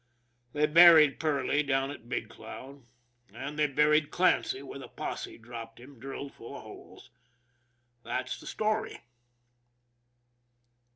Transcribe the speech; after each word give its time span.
They 0.53 0.65
buried 0.65 1.19
Perley 1.19 1.61
down 1.61 1.91
at 1.91 2.09
Big 2.09 2.27
Cloud; 2.27 2.85
and 3.31 3.59
they 3.59 3.67
buried 3.67 4.09
Clancy 4.09 4.63
where 4.63 4.79
the 4.79 4.87
posse 4.87 5.37
dropped 5.37 5.79
him, 5.79 5.99
drilled 5.99 6.33
full 6.33 6.55
of 6.57 6.63
holes. 6.63 7.11
That's 8.03 8.39
the 8.39 8.47
story. 8.47 9.01